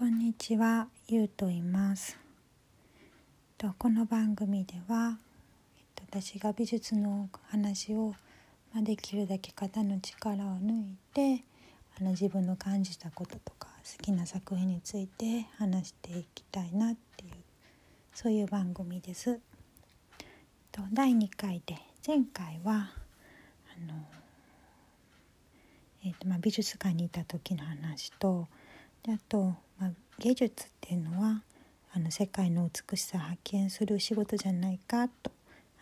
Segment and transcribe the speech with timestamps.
[0.00, 2.18] こんにちは、ゆうと言います。
[3.58, 5.18] とこの番組では、
[5.76, 8.14] えっと、私が美術の話を、
[8.72, 11.44] まあ、できるだけ肩の力を抜いて
[12.00, 17.32] あの自分の感じたこととか好きな作品について話していきたいなっていう
[18.14, 19.38] そういう番組です。
[20.72, 21.76] と第2回で
[22.06, 24.02] 前回はあの、
[26.06, 28.48] えーとまあ、美術館にいた時の話と
[29.02, 29.54] であと、
[30.20, 31.42] 芸術っていうのは
[31.94, 35.32] あの世界の美しさを発見する仕事じゃないかと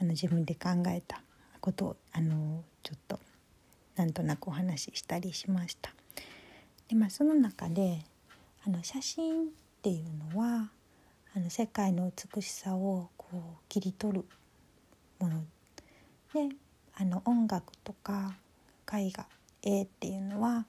[0.00, 1.20] あの自分で考えた
[1.60, 3.18] ことをあのちょっと
[3.96, 5.92] なんとなくお話ししたりしました。
[6.86, 8.04] でまあ、その中で
[8.64, 9.44] あの写真っ
[9.82, 10.70] ていうのは
[11.34, 14.24] あの世界の美しさをこう切り取る
[15.18, 15.40] もの
[16.32, 16.54] で
[16.94, 18.36] あの音楽とか
[18.86, 19.26] 絵画
[19.62, 20.64] 絵っていうのは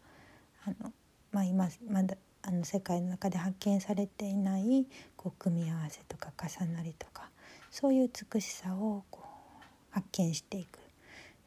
[0.66, 0.92] あの、
[1.32, 4.86] まあ、今まだあの世界の中で発見されていない
[5.18, 7.30] こう組み合わせとか重なりとか
[7.72, 10.80] そういう美しさをこう発見していく、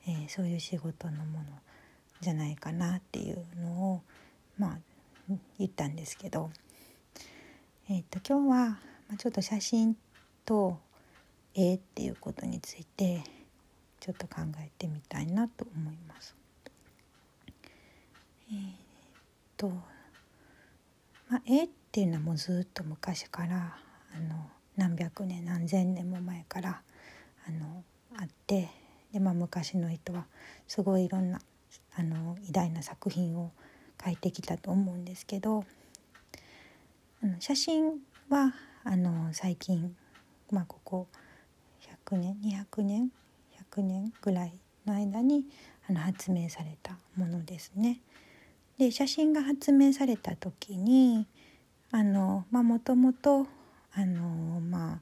[0.06, 1.44] えー、そういう仕事のもの
[2.20, 4.02] じゃないかなっていうのを
[4.58, 4.78] まあ
[5.58, 6.50] 言ったんですけど、
[7.88, 8.78] えー、と今日は、
[9.18, 9.96] ちょっと写真
[10.44, 10.78] と
[11.54, 13.22] 絵っていうことについて
[14.00, 16.34] ちょっと考えてみたいなと思います。
[18.50, 18.72] えー、
[19.56, 19.72] と
[21.32, 23.74] まあ、絵っていうのはもうずっと昔から
[24.14, 26.82] あの何百年何千年も前から
[27.48, 27.82] あの
[28.18, 28.68] あって
[29.14, 30.26] で、まあ、昔の人は
[30.68, 31.40] すごいいろんな
[31.96, 33.50] あの偉大な作品を
[33.96, 35.64] 描いてきたと思うんですけど
[37.22, 37.92] あの写真
[38.28, 38.52] は
[38.84, 39.96] あの最近、
[40.50, 41.08] まあ、ここ
[42.10, 43.10] 100年200年
[43.72, 44.52] 100年ぐらい
[44.84, 45.46] の間に
[45.88, 48.00] あの発明されたものですね。
[48.82, 51.28] で写真が発明された時に
[51.92, 53.46] あのまあもともと
[53.94, 54.98] あのまあ、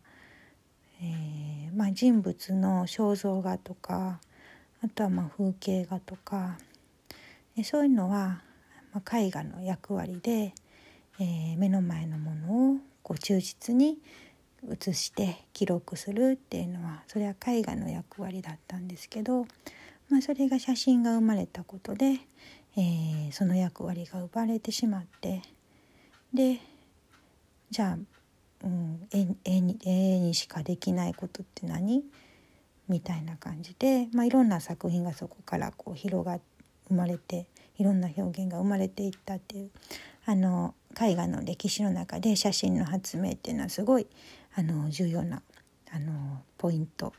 [1.00, 4.20] えー、まあ人物の肖像画とか
[4.84, 6.58] あとはまあ風景画とか
[7.64, 8.42] そういうのは、
[8.92, 10.52] まあ、絵画の役割で、
[11.18, 13.96] えー、目の前のものをこう忠実に
[14.68, 19.46] 写して記録するっていうのはそれは絵画の役割だったんですけど、
[20.10, 22.18] まあ、それが写真が生まれたことで、
[22.76, 25.42] えー、その役割が奪われてしまって
[26.32, 26.60] で
[27.70, 27.98] じゃあ、
[28.64, 32.04] うん、絵絵に絵にしかできないことって何？
[32.90, 36.40] みたいな感じで、まあ、いろんな作品がそこからこう広が
[36.88, 37.46] 生まれて
[37.78, 39.70] いろんな表現が生まれていったっていう
[40.26, 44.08] あの絵画の歴史の中で写真の発明っていうのはすごい
[44.56, 45.40] あの重要な
[45.92, 47.12] あのポイント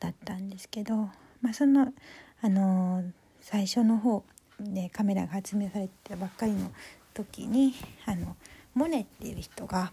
[0.00, 0.94] だったんですけど、
[1.42, 1.92] まあ、その
[2.40, 3.04] あの
[3.42, 4.24] 最初の方
[4.60, 6.70] でカメラが発明されてばっかりの
[7.14, 7.74] 時に
[8.06, 8.36] あの
[8.74, 9.92] モネっていう人が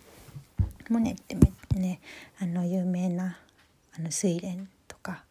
[0.89, 1.35] モネって
[1.75, 1.99] ね
[2.39, 3.37] あの有名な
[3.97, 5.23] あの睡蓮とか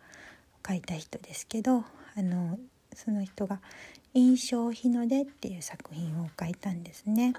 [0.62, 1.84] 描いた人ですけど
[2.16, 2.58] あの
[2.94, 3.60] その人が
[4.14, 7.34] 「印象日の出」っていう作品を描いたんですね。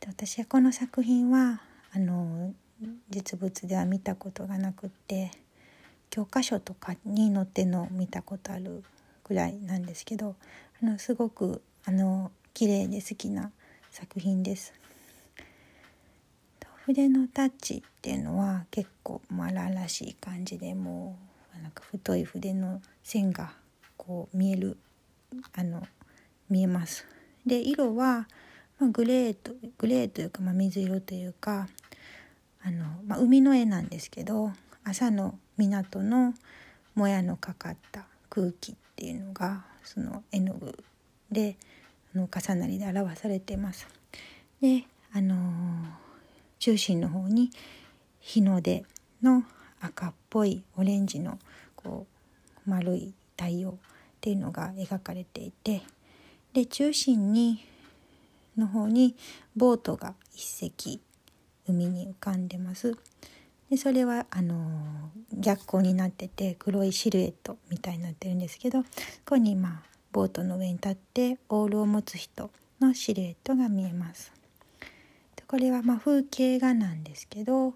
[0.00, 1.62] で私はこの作品は
[1.92, 2.54] あの
[3.10, 5.30] 実物では見たことがなくって
[6.08, 8.82] 教科書とかに載っての見たことある
[9.30, 10.34] ぐらいなんですけど
[10.82, 13.52] あのすごくあの綺麗で好きな
[13.92, 14.72] 作品です。
[16.84, 21.16] 筆のタッチっていうのは結構荒々しい感じでも
[21.56, 23.52] うなんか太い筆の線が
[23.96, 24.76] こう見える
[25.52, 25.86] あの
[26.48, 27.06] 見えます。
[27.46, 28.26] で色は、
[28.80, 31.68] まあ、グレーとグレーというか、まあ、水色というか
[32.64, 34.50] あの、まあ、海の絵なんですけど
[34.82, 36.34] 朝の港の
[36.96, 40.78] もやのかかった空気っていうのがその絵の具
[41.32, 41.56] で
[42.14, 43.88] あの重なりで表されています。
[44.60, 44.84] で
[45.14, 45.34] あの
[46.58, 47.50] 中心の方に
[48.20, 48.84] 日の出
[49.22, 49.42] の
[49.80, 51.38] 赤っぽいオレンジの
[51.74, 52.06] こ
[52.66, 53.74] う丸い太陽っ
[54.20, 55.80] ていうのが描かれていて
[56.52, 57.64] で中心に
[58.58, 59.16] の方に
[59.56, 61.00] ボートが一隻
[61.66, 62.98] 海に浮かんでます。
[63.70, 68.88] でそれはあの逆光になってて黒いシルエットみたいになってるんですけどこ
[69.24, 72.50] こにまあボートの上に立ってオールを持つ人
[72.80, 74.32] のシルエットが見えます。
[75.36, 77.70] でこれはまあ風景画なんですけど、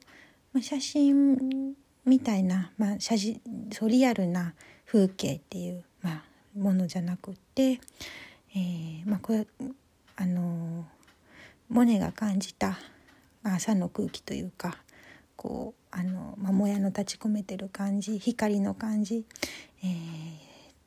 [0.52, 1.74] まあ、写真
[2.04, 3.40] みたいな、まあ、写真
[3.72, 4.54] そうリアルな
[4.84, 6.24] 風景っていう、まあ、
[6.58, 7.80] ものじゃなくって、
[8.54, 9.46] えーまあ、これ
[10.16, 10.84] あの
[11.68, 12.78] モネが感じた
[13.42, 14.78] 朝の空気というか
[15.36, 19.24] こうあの、まあ、もやの立ち込めてる感じ光の感じ、
[19.82, 19.92] えー、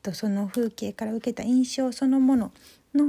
[0.04, 2.52] とその風景から受けた印象そのもの
[2.94, 3.06] の、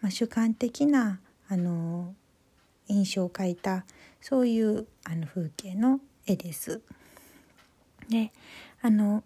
[0.00, 2.14] まあ、主観的なあの
[2.88, 3.84] 印象を描いた
[4.22, 6.80] そういうあの風景の絵です。
[8.08, 8.32] で
[8.80, 9.22] あの、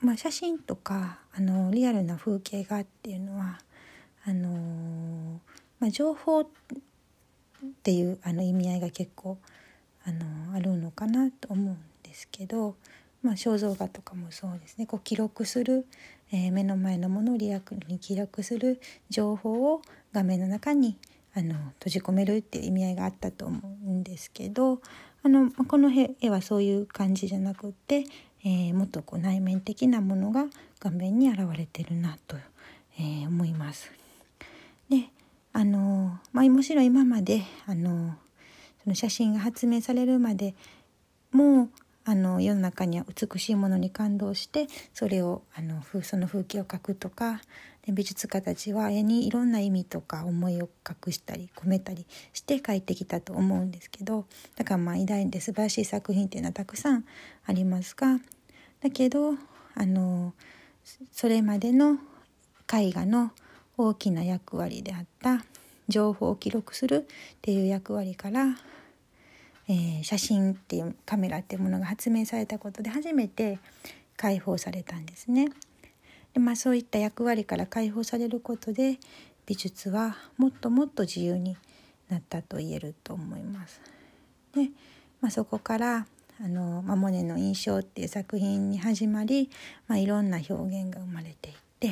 [0.00, 3.58] まあ、写真とかあのリアルな風景画っていうのは
[4.26, 5.40] あの、
[5.78, 6.46] まあ、情報っ
[7.82, 9.38] ていうあの意味合いが結構
[10.04, 12.74] あのあるのかなと思うんですけど、
[13.22, 15.86] まあ、肖像画とかもそうですねこう記録する、
[16.32, 19.82] えー、目の前のものをリアクルに記録する情報を
[20.12, 20.96] 画面の中に
[21.34, 24.80] あの閉じ込めるっていう意味合いがあったと思うんですけど
[25.22, 28.04] あのこの絵はそういう感じじゃなくって、
[28.42, 30.46] えー、もっとこう内面的なものが
[30.80, 32.36] 画面に現れてるなと、
[32.98, 33.92] えー、思います。
[34.88, 35.10] で
[35.52, 38.14] あの、まあ、むしろ今まであの
[38.82, 40.54] その写真が発明されるまで
[41.32, 41.68] もう
[42.04, 47.40] あの世の中には美しいものに感動してそれをあのその風景を描くとか
[47.86, 57.04] で美術家たちは絵にいろんな意味とか思いを隠したり込めたりして描いてきたと思うんですけどだからまあ偉大で素晴らしい作品っていうのはたくさん
[57.46, 58.18] ありますが
[58.82, 59.34] だけど
[59.74, 60.34] あの
[61.12, 61.98] それまでの
[62.72, 63.30] 絵画の
[63.76, 65.44] 大きな役割であった
[65.90, 68.56] 情報を記録するっていう役割から
[69.70, 73.60] えー、写真っていうカメラっていうものが発明されたことで初めて
[74.16, 75.48] 解放されたんですね。
[76.34, 78.98] でまあ、そういった役割から解放されることで
[79.46, 81.56] 美術はもっともっと自由に
[82.08, 83.80] なったと言えると思います。
[84.56, 84.70] で、
[85.20, 86.06] まあ、そこから
[86.40, 89.50] あの、まあ、モネの印象っていう作品に始まり、
[89.86, 91.90] まあ、いろんな表現が生まれていって、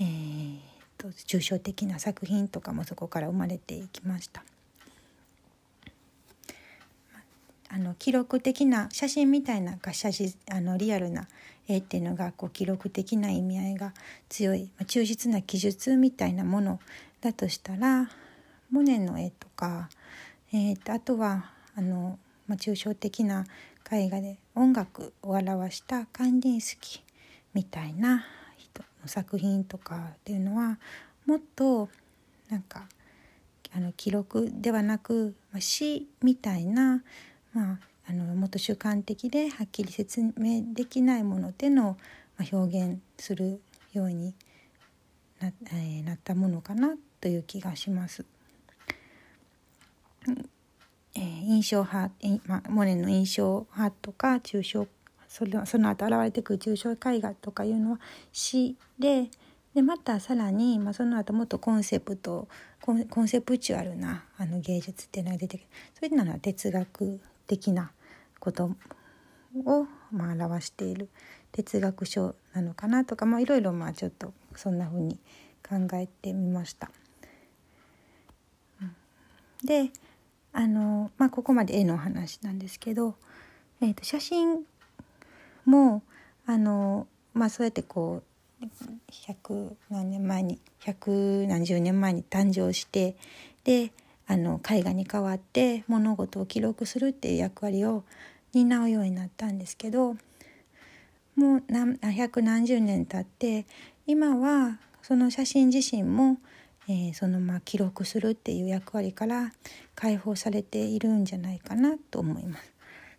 [0.00, 4.44] えーと抽象的な作品とかもそこから生まれていきました。
[7.68, 11.26] あの記録的な写真みたいな写真あのリアルな
[11.68, 13.92] 絵っていうのがこう記録的な意味合いが
[14.28, 16.80] 強い、まあ、忠実な記述みたいなもの
[17.20, 18.08] だとしたら
[18.70, 19.88] モネの絵とか、
[20.52, 23.46] えーと、あとはあの、まあ、抽象的な
[23.90, 27.02] 絵画で音楽を表したカンディンスキ
[27.52, 28.24] みたいな
[29.06, 30.78] の作品とかっていうのは
[31.24, 31.88] もっと
[32.50, 32.86] なんか
[33.74, 37.02] あの記録ではなく、まあ、詩みたいな
[37.56, 37.78] まあ、
[38.10, 41.96] あのもっと主観的ではっきり説明できないものっていうのを
[42.52, 43.62] 表現する
[43.94, 44.34] ように
[45.40, 48.26] な,、えー、なったものかなという気がします。
[51.14, 54.86] えー、印象派、えーまあ、モネの印象派とか抽象
[55.28, 58.00] それその後現れてくる抽象絵画とかいうのは
[58.32, 59.28] 詩で
[59.74, 62.48] でまたさらに、まあ、その後もっとコンセプト
[62.80, 65.66] コンセプチュアルなあの芸術っていうのが出てくる
[66.00, 67.90] そういうのは哲学的な
[68.40, 68.70] こと
[69.64, 71.08] を、まあ、表している
[71.52, 75.18] 哲学書なのかなとか、まあ、いろいろまあちょっとそんな風に
[75.68, 76.90] 考えてみました。
[79.64, 79.90] で
[80.52, 83.16] あの、まあ、ここまで絵の話なんですけど、
[83.80, 84.64] えー、と写真
[85.66, 86.02] も
[86.46, 88.22] あの、まあ、そうやってこ
[88.62, 88.66] う
[89.26, 93.16] 百何年前に百何十年前に誕生して
[93.64, 93.92] で
[94.26, 98.04] あの絵画に代わって物事を記録するっていう役割を
[98.54, 100.16] 担うようになったんですけど
[101.36, 103.66] もう何百何十年経って
[104.06, 106.38] 今はその写真自身も、
[106.88, 109.52] えー、そのまあ記録するっていう役割から
[109.94, 112.75] 解放されているんじゃないかなと思います。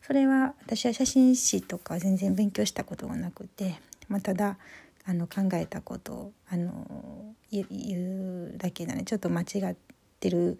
[0.07, 3.75] それは私は写真誌とか全然勉強したことがなくて、
[4.07, 4.57] まあ、ただ
[5.05, 9.75] あの考えたことをあの言うだけなのでちょっと間違っ
[10.21, 10.57] てる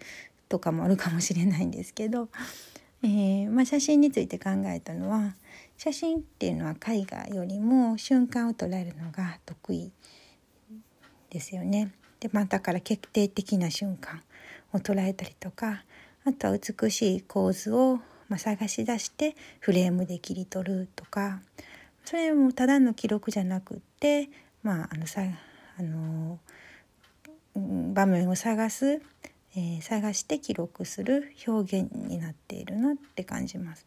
[0.50, 2.28] とかもあるかもしれないんですけど、
[3.02, 5.34] えー、まあ、写真について考えたのは
[5.78, 9.90] 写真っていうのは絵画よりも瞬間を捉えるのが得意
[11.30, 11.90] ですよね。
[12.20, 14.22] でまあ、だから決定的な瞬間
[14.74, 15.84] を捉えたりとか
[16.26, 21.40] あとは美しい構図を、まあ、探し出してフレームで切り取るとか
[22.04, 24.28] それもただの記録じゃなくって
[24.62, 25.22] まああのさ
[25.78, 26.38] あの
[27.54, 29.00] 場面を探す
[29.56, 33.86] えー、探して記録する表現になっているなって感じます。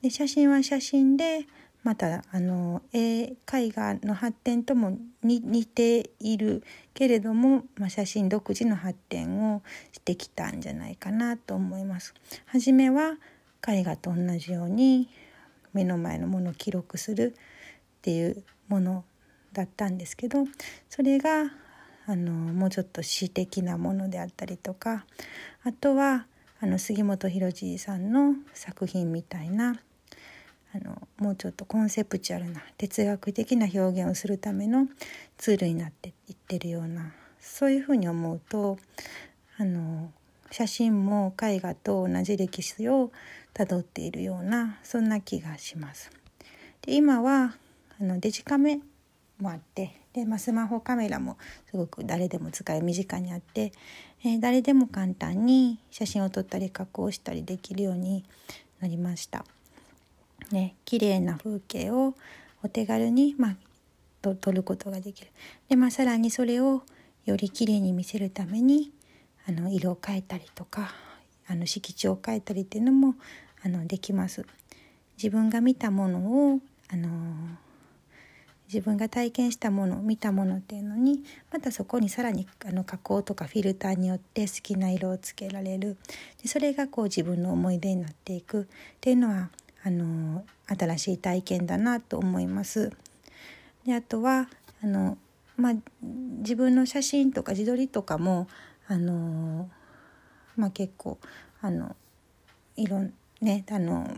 [0.00, 1.46] で写真は写真で
[1.82, 3.36] またあの絵絵
[3.70, 6.62] 画の発展とも似ている
[6.94, 12.14] けれども、まあ、写真独自の発展をしてきたんじゃないかなと思います。
[12.46, 13.16] 初めは
[13.66, 15.08] 絵画と同じように
[15.72, 19.04] 目の前のものを記録するっていうもの
[19.52, 20.44] だったんですけど
[20.88, 21.50] それが
[22.06, 25.04] あのもうちょっと詩的なものであったりとか
[25.62, 26.26] あとは
[26.60, 29.76] あの杉本博司さんの作品みたいな
[30.74, 34.88] あのもうちょっとコンセプチュアルな哲学的な表現をするための
[35.36, 38.78] ツールになっていってるようなそういうふうに思うと
[39.58, 40.10] あの
[40.50, 43.10] 写真も絵画と同じ歴史を
[43.54, 46.10] たどっているようなそんな気がします。
[46.82, 47.54] で今は
[48.00, 48.80] あのデジカメ
[49.38, 51.36] もあってで、まあ、スマホカメラも
[51.70, 53.72] すごく誰でも使え身近にあって、
[54.24, 58.24] えー、誰でも簡単に写真を撮ったり加工したりできるように
[58.80, 59.44] なりました。
[60.50, 62.14] ね、綺麗な風景を
[62.62, 63.56] お手軽に、まあ、
[64.20, 65.30] と撮ることができる。
[65.68, 66.82] で、まあ、さらにそれを
[67.24, 68.92] より綺麗に見せるために
[69.48, 70.92] あの色を変えたりとか
[71.48, 73.14] あの色地を変えたりっていうのも
[73.64, 74.44] あのできます。
[75.16, 77.08] 自分が見たものをあの
[78.72, 81.22] 自分が体験したもの見たものっていうのに
[81.52, 85.98] またそこにさらにあの加工とかフィルターによって好きな色をつけられる
[86.42, 88.66] でそれがこう自分の思い出になっていくっ
[89.00, 89.50] ていうのは
[89.84, 92.92] あの新しい体験だなと思います。
[93.84, 94.48] であとは
[94.82, 95.18] あの、
[95.56, 98.48] まあ、自分の写真とか自撮りとかも
[98.88, 99.70] あの、
[100.56, 101.18] まあ、結構
[101.60, 101.96] あの
[102.76, 104.08] いろんねあの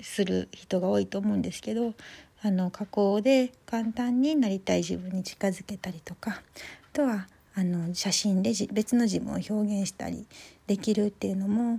[0.00, 1.94] する人が多いと思うんですけど
[2.42, 6.42] あの加工で簡単になりたい自分に近づけたりとかあ
[6.92, 10.26] とはあの写真で別の自分を表現したり
[10.66, 11.78] できるっていうのも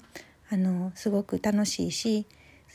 [0.52, 2.26] あのすごく楽しいし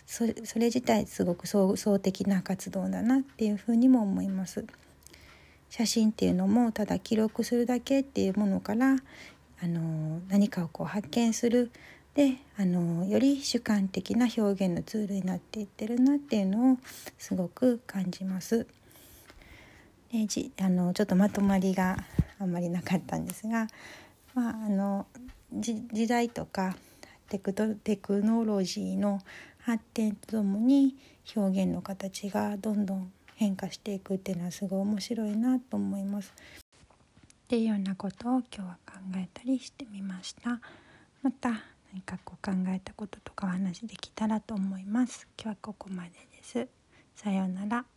[0.07, 0.35] それ
[0.67, 4.65] 自体すごく創造的な活動だなっていうふうにも思います。
[5.71, 8.97] 写真っていうのもただ記録するだけっていうものから
[9.63, 11.71] あの何かをこう発見する
[12.15, 16.77] であのより主観的な表現のツールになっていってるなっていうのを
[17.17, 18.67] すごく感じます。
[20.13, 21.97] でじあのちょっとまとまりが
[22.39, 23.69] あんまりなかったんですが、
[24.35, 25.07] まあ、あの
[25.53, 26.77] 時代とか
[27.31, 29.21] テクテクノロジーの
[29.61, 30.97] 発展とともに
[31.35, 36.33] 表現の形がどんどん変化していくっていうのはすごい面白いなと思います。
[37.53, 40.59] っていうようなことを今日は考えたりしてみました。
[41.23, 41.51] また
[41.93, 45.29] 何かこう考えたこととかお話できたらと思います。
[45.37, 46.67] 今日はここまでです。
[47.15, 47.92] さようなら。